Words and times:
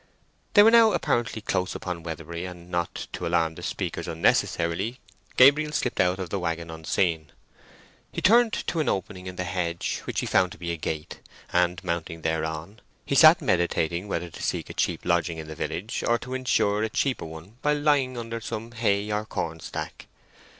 They 0.55 0.63
were 0.63 0.71
now 0.71 0.93
apparently 0.93 1.43
close 1.43 1.75
upon 1.75 2.01
Weatherbury 2.01 2.43
and 2.45 2.71
not 2.71 3.05
to 3.13 3.27
alarm 3.27 3.53
the 3.53 3.61
speakers 3.61 4.07
unnecessarily, 4.07 4.99
Gabriel 5.37 5.71
slipped 5.71 5.99
out 5.99 6.17
of 6.17 6.31
the 6.31 6.39
waggon 6.39 6.71
unseen. 6.71 7.31
He 8.11 8.19
turned 8.19 8.53
to 8.65 8.79
an 8.79 8.89
opening 8.89 9.27
in 9.27 9.35
the 9.35 9.43
hedge, 9.43 10.01
which 10.05 10.21
he 10.21 10.25
found 10.25 10.53
to 10.53 10.57
be 10.57 10.71
a 10.71 10.75
gate, 10.75 11.19
and 11.53 11.83
mounting 11.83 12.23
thereon, 12.23 12.79
he 13.05 13.13
sat 13.13 13.43
meditating 13.43 14.07
whether 14.07 14.31
to 14.31 14.41
seek 14.41 14.71
a 14.71 14.73
cheap 14.73 15.05
lodging 15.05 15.37
in 15.37 15.47
the 15.47 15.53
village, 15.53 16.03
or 16.07 16.17
to 16.17 16.33
ensure 16.33 16.81
a 16.81 16.89
cheaper 16.89 17.25
one 17.25 17.57
by 17.61 17.73
lying 17.75 18.17
under 18.17 18.41
some 18.41 18.71
hay 18.71 19.11
or 19.11 19.23
corn 19.23 19.59
stack. 19.59 20.07